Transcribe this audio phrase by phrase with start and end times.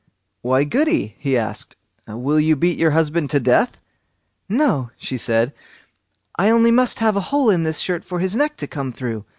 [0.41, 1.75] "Why, Goody!" he asked,
[2.07, 3.77] "will you beat your husband to death?"
[4.49, 5.53] "No", she said,
[6.35, 9.25] "I only must have a hole in this shirt for his neck to come through."